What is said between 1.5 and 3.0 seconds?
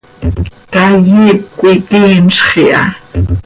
coi quinzx iha.